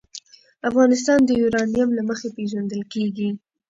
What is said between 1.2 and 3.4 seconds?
د یورانیم له مخې پېژندل کېږي.